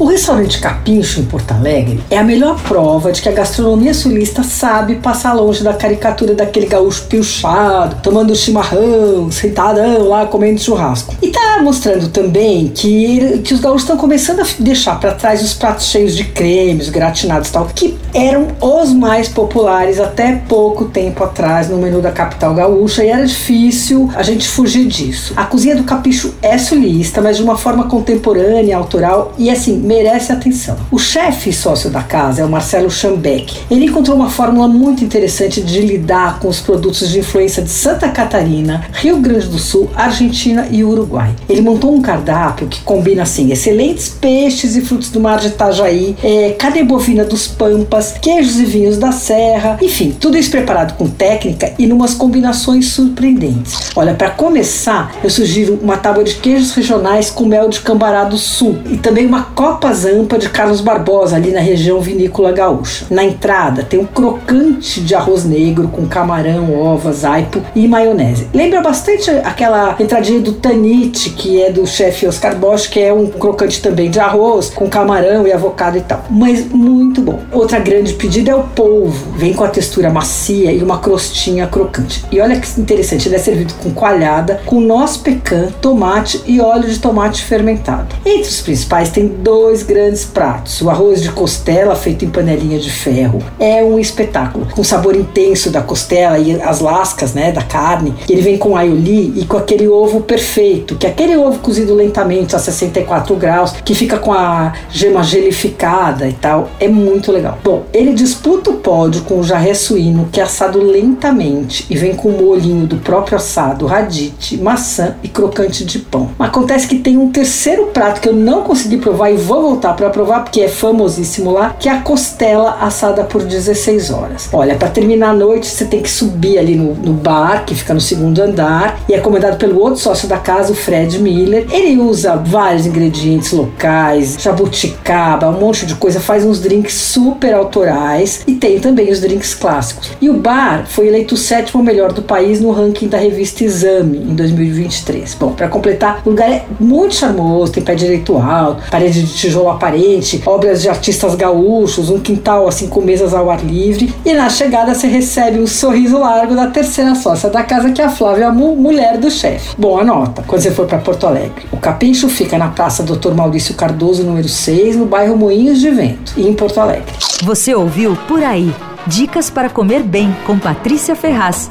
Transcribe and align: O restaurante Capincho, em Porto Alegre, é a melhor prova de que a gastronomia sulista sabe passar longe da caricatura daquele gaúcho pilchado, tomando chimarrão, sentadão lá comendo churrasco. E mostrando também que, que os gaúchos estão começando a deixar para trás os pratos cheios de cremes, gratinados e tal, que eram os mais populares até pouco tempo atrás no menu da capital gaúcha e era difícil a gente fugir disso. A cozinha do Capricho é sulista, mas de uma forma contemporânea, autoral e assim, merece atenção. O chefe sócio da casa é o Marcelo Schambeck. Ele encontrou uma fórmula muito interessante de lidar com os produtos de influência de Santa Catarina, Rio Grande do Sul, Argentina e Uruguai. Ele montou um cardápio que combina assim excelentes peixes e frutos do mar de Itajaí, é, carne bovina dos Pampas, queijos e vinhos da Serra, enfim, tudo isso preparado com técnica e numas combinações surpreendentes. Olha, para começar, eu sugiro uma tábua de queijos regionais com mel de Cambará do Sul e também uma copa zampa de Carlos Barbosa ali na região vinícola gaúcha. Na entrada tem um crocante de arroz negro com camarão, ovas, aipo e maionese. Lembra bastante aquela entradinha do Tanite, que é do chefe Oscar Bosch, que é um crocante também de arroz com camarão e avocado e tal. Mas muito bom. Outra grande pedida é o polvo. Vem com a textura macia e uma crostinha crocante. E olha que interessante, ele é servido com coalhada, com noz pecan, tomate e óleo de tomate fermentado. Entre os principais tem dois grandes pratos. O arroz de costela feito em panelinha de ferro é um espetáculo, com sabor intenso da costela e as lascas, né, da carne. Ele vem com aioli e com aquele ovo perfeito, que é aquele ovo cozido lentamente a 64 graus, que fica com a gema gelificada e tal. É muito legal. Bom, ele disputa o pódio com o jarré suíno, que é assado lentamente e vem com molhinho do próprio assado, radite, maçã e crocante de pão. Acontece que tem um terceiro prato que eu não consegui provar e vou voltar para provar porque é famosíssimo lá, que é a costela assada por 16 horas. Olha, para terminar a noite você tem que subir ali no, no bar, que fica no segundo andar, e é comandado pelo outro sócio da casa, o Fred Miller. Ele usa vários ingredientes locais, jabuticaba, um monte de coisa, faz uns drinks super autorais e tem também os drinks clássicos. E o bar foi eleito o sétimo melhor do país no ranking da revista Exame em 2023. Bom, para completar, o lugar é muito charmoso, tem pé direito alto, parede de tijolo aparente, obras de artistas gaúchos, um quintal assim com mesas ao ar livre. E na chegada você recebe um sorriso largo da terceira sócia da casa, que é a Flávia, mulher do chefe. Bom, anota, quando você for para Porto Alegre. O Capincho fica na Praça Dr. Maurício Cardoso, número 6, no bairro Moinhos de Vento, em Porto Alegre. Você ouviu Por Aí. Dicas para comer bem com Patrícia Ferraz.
O 0.00 0.06
restaurante 0.06 0.58
Capincho, 0.58 1.20
em 1.20 1.26
Porto 1.26 1.52
Alegre, 1.52 2.02
é 2.08 2.16
a 2.16 2.24
melhor 2.24 2.58
prova 2.62 3.12
de 3.12 3.20
que 3.20 3.28
a 3.28 3.32
gastronomia 3.32 3.92
sulista 3.92 4.42
sabe 4.42 4.94
passar 4.94 5.34
longe 5.34 5.62
da 5.62 5.74
caricatura 5.74 6.34
daquele 6.34 6.64
gaúcho 6.64 7.02
pilchado, 7.02 7.96
tomando 8.02 8.34
chimarrão, 8.34 9.30
sentadão 9.30 10.08
lá 10.08 10.24
comendo 10.24 10.58
churrasco. 10.58 11.14
E 11.20 11.29
mostrando 11.60 12.08
também 12.08 12.68
que, 12.68 13.38
que 13.44 13.54
os 13.54 13.60
gaúchos 13.60 13.82
estão 13.82 13.96
começando 13.96 14.40
a 14.40 14.46
deixar 14.58 14.98
para 14.98 15.12
trás 15.12 15.42
os 15.42 15.54
pratos 15.54 15.86
cheios 15.86 16.16
de 16.16 16.24
cremes, 16.24 16.88
gratinados 16.88 17.48
e 17.48 17.52
tal, 17.52 17.66
que 17.66 17.98
eram 18.12 18.48
os 18.60 18.92
mais 18.92 19.28
populares 19.28 20.00
até 20.00 20.36
pouco 20.48 20.86
tempo 20.86 21.22
atrás 21.22 21.68
no 21.68 21.78
menu 21.78 22.00
da 22.00 22.10
capital 22.10 22.54
gaúcha 22.54 23.04
e 23.04 23.08
era 23.08 23.24
difícil 23.26 24.10
a 24.14 24.22
gente 24.22 24.48
fugir 24.48 24.86
disso. 24.86 25.32
A 25.36 25.44
cozinha 25.44 25.76
do 25.76 25.84
Capricho 25.84 26.34
é 26.42 26.58
sulista, 26.58 27.20
mas 27.20 27.36
de 27.36 27.42
uma 27.42 27.56
forma 27.56 27.84
contemporânea, 27.84 28.76
autoral 28.76 29.32
e 29.38 29.50
assim, 29.50 29.78
merece 29.78 30.32
atenção. 30.32 30.76
O 30.90 30.98
chefe 30.98 31.52
sócio 31.52 31.90
da 31.90 32.02
casa 32.02 32.42
é 32.42 32.44
o 32.44 32.48
Marcelo 32.48 32.90
Schambeck. 32.90 33.60
Ele 33.70 33.86
encontrou 33.86 34.16
uma 34.16 34.30
fórmula 34.30 34.66
muito 34.68 35.04
interessante 35.04 35.60
de 35.60 35.80
lidar 35.80 36.38
com 36.40 36.48
os 36.48 36.60
produtos 36.60 37.08
de 37.08 37.18
influência 37.18 37.62
de 37.62 37.70
Santa 37.70 38.08
Catarina, 38.08 38.84
Rio 38.92 39.18
Grande 39.18 39.46
do 39.46 39.58
Sul, 39.58 39.90
Argentina 39.94 40.68
e 40.70 40.84
Uruguai. 40.84 41.34
Ele 41.50 41.60
montou 41.60 41.92
um 41.92 42.00
cardápio 42.00 42.68
que 42.68 42.80
combina 42.82 43.24
assim 43.24 43.50
excelentes 43.50 44.08
peixes 44.08 44.76
e 44.76 44.80
frutos 44.80 45.10
do 45.10 45.18
mar 45.18 45.40
de 45.40 45.48
Itajaí, 45.48 46.16
é, 46.22 46.50
carne 46.52 46.84
bovina 46.84 47.24
dos 47.24 47.48
Pampas, 47.48 48.14
queijos 48.22 48.60
e 48.60 48.64
vinhos 48.64 48.96
da 48.96 49.10
Serra, 49.10 49.76
enfim, 49.82 50.14
tudo 50.18 50.38
isso 50.38 50.50
preparado 50.50 50.96
com 50.96 51.08
técnica 51.08 51.72
e 51.76 51.86
numas 51.86 52.14
combinações 52.14 52.92
surpreendentes. 52.92 53.90
Olha, 53.96 54.14
para 54.14 54.30
começar, 54.30 55.12
eu 55.24 55.28
sugiro 55.30 55.78
uma 55.82 55.96
tábua 55.96 56.22
de 56.22 56.36
queijos 56.36 56.72
regionais 56.72 57.30
com 57.30 57.44
mel 57.44 57.68
de 57.68 57.80
Cambará 57.80 58.22
do 58.22 58.38
Sul 58.38 58.78
e 58.88 58.96
também 58.96 59.26
uma 59.26 59.42
copa 59.42 59.92
zampa 59.92 60.38
de 60.38 60.48
Carlos 60.48 60.80
Barbosa 60.80 61.34
ali 61.34 61.50
na 61.50 61.60
região 61.60 62.00
vinícola 62.00 62.52
gaúcha. 62.52 63.06
Na 63.10 63.24
entrada 63.24 63.82
tem 63.82 63.98
um 63.98 64.06
crocante 64.06 65.00
de 65.00 65.14
arroz 65.16 65.44
negro 65.44 65.88
com 65.88 66.06
camarão, 66.06 66.72
ovas, 66.80 67.24
aipo 67.24 67.60
e 67.74 67.88
maionese. 67.88 68.48
Lembra 68.54 68.80
bastante 68.80 69.30
aquela 69.30 69.96
entradinha 69.98 70.40
do 70.40 70.52
Tanite, 70.52 71.30
que 71.40 71.62
é 71.62 71.72
do 71.72 71.86
chefe 71.86 72.26
Oscar 72.26 72.54
Bosch, 72.54 72.86
que 72.86 73.00
é 73.00 73.12
um 73.14 73.26
crocante 73.26 73.80
também 73.80 74.10
de 74.10 74.20
arroz 74.20 74.68
com 74.68 74.90
camarão 74.90 75.46
e 75.46 75.52
avocado 75.52 75.96
e 75.96 76.02
tal. 76.02 76.22
Mas 76.28 76.66
muito 76.66 77.22
bom. 77.22 77.40
Outra 77.50 77.78
grande 77.78 78.12
pedida 78.12 78.50
é 78.50 78.54
o 78.54 78.62
polvo. 78.62 79.32
Vem 79.38 79.54
com 79.54 79.64
a 79.64 79.68
textura 79.68 80.10
macia 80.10 80.70
e 80.70 80.82
uma 80.82 80.98
crostinha 80.98 81.66
crocante. 81.66 82.26
E 82.30 82.38
olha 82.40 82.60
que 82.60 82.78
interessante, 82.78 83.26
ele 83.26 83.36
é 83.36 83.38
servido 83.38 83.72
com 83.82 83.90
coalhada, 83.90 84.60
com 84.66 84.82
noz 84.82 85.16
pecan, 85.16 85.68
tomate 85.80 86.42
e 86.46 86.60
óleo 86.60 86.86
de 86.86 86.98
tomate 86.98 87.42
fermentado. 87.42 88.14
Entre 88.26 88.42
os 88.42 88.60
principais 88.60 89.08
tem 89.08 89.26
dois 89.26 89.82
grandes 89.82 90.26
pratos. 90.26 90.82
O 90.82 90.90
arroz 90.90 91.22
de 91.22 91.30
costela 91.30 91.96
feito 91.96 92.22
em 92.22 92.28
panelinha 92.28 92.78
de 92.78 92.90
ferro 92.90 93.42
é 93.58 93.82
um 93.82 93.98
espetáculo, 93.98 94.66
com 94.74 94.84
sabor 94.84 95.16
intenso 95.16 95.70
da 95.70 95.80
costela 95.80 96.38
e 96.38 96.60
as 96.60 96.80
lascas, 96.80 97.32
né, 97.32 97.50
da 97.50 97.62
carne. 97.62 98.14
Ele 98.28 98.42
vem 98.42 98.58
com 98.58 98.76
aioli 98.76 99.32
e 99.40 99.46
com 99.46 99.56
aquele 99.56 99.88
ovo 99.88 100.20
perfeito, 100.20 100.96
que 100.96 101.06
é 101.06 101.10
aquele 101.10 101.29
ovo 101.36 101.58
cozido 101.58 101.94
lentamente 101.94 102.56
a 102.56 102.58
64 102.58 103.34
graus, 103.36 103.72
que 103.84 103.94
fica 103.94 104.18
com 104.18 104.32
a 104.32 104.72
gema 104.90 105.22
gelificada 105.22 106.28
e 106.28 106.32
tal. 106.32 106.70
É 106.78 106.88
muito 106.88 107.32
legal. 107.32 107.58
Bom, 107.62 107.84
ele 107.92 108.12
disputa 108.12 108.70
o 108.70 108.74
pódio 108.74 109.22
com 109.22 109.40
o 109.40 109.44
jarré 109.44 109.74
suíno, 109.74 110.28
que 110.30 110.40
é 110.40 110.42
assado 110.42 110.82
lentamente 110.82 111.86
e 111.90 111.96
vem 111.96 112.14
com 112.14 112.30
molhinho 112.30 112.86
do 112.86 112.96
próprio 112.96 113.36
assado, 113.36 113.86
radite, 113.86 114.56
maçã 114.56 115.16
e 115.22 115.28
crocante 115.28 115.84
de 115.84 115.98
pão. 115.98 116.30
Acontece 116.38 116.86
que 116.86 116.98
tem 116.98 117.16
um 117.16 117.30
terceiro 117.30 117.86
prato 117.86 118.20
que 118.20 118.28
eu 118.28 118.34
não 118.34 118.62
consegui 118.62 118.98
provar 118.98 119.30
e 119.30 119.36
vou 119.36 119.62
voltar 119.62 119.94
para 119.94 120.10
provar 120.10 120.40
porque 120.40 120.60
é 120.60 120.68
famosíssimo 120.68 121.50
lá, 121.50 121.74
que 121.78 121.88
é 121.88 121.92
a 121.92 122.00
costela 122.00 122.78
assada 122.80 123.24
por 123.24 123.42
16 123.42 124.10
horas. 124.10 124.48
Olha, 124.52 124.74
para 124.74 124.88
terminar 124.88 125.30
a 125.30 125.34
noite 125.34 125.66
você 125.66 125.84
tem 125.84 126.02
que 126.02 126.10
subir 126.10 126.58
ali 126.58 126.74
no, 126.74 126.94
no 126.94 127.12
bar, 127.12 127.64
que 127.64 127.74
fica 127.74 127.94
no 127.94 128.00
segundo 128.00 128.40
andar, 128.40 129.00
e 129.08 129.14
é 129.14 129.18
comandado 129.20 129.56
pelo 129.56 129.80
outro 129.80 130.00
sócio 130.00 130.28
da 130.28 130.38
casa, 130.38 130.72
o 130.72 130.74
Fred 130.76 131.09
Miller. 131.18 131.66
Ele 131.70 132.00
usa 132.00 132.36
vários 132.36 132.86
ingredientes 132.86 133.52
locais, 133.52 134.36
jabuticaba, 134.40 135.48
um 135.48 135.60
monte 135.60 135.86
de 135.86 135.94
coisa, 135.94 136.20
faz 136.20 136.44
uns 136.44 136.60
drinks 136.60 136.94
super 136.94 137.54
autorais 137.54 138.42
e 138.46 138.54
tem 138.54 138.78
também 138.78 139.10
os 139.10 139.20
drinks 139.20 139.54
clássicos. 139.54 140.10
E 140.20 140.28
o 140.28 140.34
bar 140.34 140.86
foi 140.86 141.08
eleito 141.08 141.34
o 141.34 141.38
sétimo 141.38 141.82
melhor 141.82 142.12
do 142.12 142.22
país 142.22 142.60
no 142.60 142.70
ranking 142.70 143.08
da 143.08 143.18
revista 143.18 143.64
Exame 143.64 144.18
em 144.18 144.34
2023. 144.34 145.34
Bom, 145.34 145.52
para 145.52 145.68
completar, 145.68 146.22
o 146.24 146.30
lugar 146.30 146.50
é 146.50 146.64
muito 146.78 147.14
charmoso, 147.14 147.72
tem 147.72 147.82
pé 147.82 147.94
direito 147.94 148.36
alto, 148.36 148.90
parede 148.90 149.22
de 149.22 149.34
tijolo 149.34 149.70
aparente, 149.70 150.42
obras 150.46 150.82
de 150.82 150.88
artistas 150.88 151.34
gaúchos, 151.34 152.10
um 152.10 152.20
quintal 152.20 152.68
assim 152.68 152.88
com 152.88 153.00
mesas 153.00 153.34
ao 153.34 153.50
ar 153.50 153.64
livre. 153.64 154.14
E 154.24 154.32
na 154.32 154.48
chegada 154.48 154.94
você 154.94 155.06
recebe 155.06 155.58
um 155.58 155.66
sorriso 155.66 156.18
largo 156.18 156.54
da 156.54 156.68
terceira 156.68 157.14
sócia 157.14 157.48
da 157.48 157.62
casa, 157.62 157.90
que 157.90 158.00
é 158.00 158.04
a 158.04 158.10
Flávia, 158.10 158.50
mulher 158.50 159.18
do 159.18 159.30
chefe. 159.30 159.74
Bom, 159.78 159.98
anota, 159.98 160.42
quando 160.46 160.62
você 160.62 160.70
for 160.70 160.86
para 160.86 160.98
Porto 161.00 161.26
Alegre. 161.26 161.66
O 161.72 161.76
Capincho 161.76 162.28
fica 162.28 162.56
na 162.56 162.68
Praça 162.68 163.02
Dr. 163.02 163.32
Maurício 163.34 163.74
Cardoso, 163.74 164.22
número 164.22 164.48
6, 164.48 164.96
no 164.96 165.06
bairro 165.06 165.36
Moinhos 165.36 165.80
de 165.80 165.90
Vento, 165.90 166.34
em 166.36 166.52
Porto 166.54 166.80
Alegre. 166.80 167.12
Você 167.42 167.74
ouviu 167.74 168.16
Por 168.28 168.42
Aí. 168.42 168.74
Dicas 169.06 169.48
para 169.50 169.70
comer 169.70 170.02
bem 170.02 170.34
com 170.46 170.58
Patrícia 170.58 171.16
Ferraz. 171.16 171.68